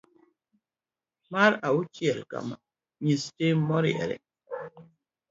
[1.31, 2.19] mar auchiel.
[2.31, 2.55] Kama
[3.03, 4.15] nyasi timoree